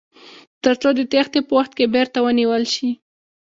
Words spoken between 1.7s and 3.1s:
کې بیرته ونیول شي.